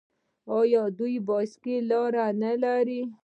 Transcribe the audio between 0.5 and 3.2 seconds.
آیا دوی د بایسکل لارې نلري؟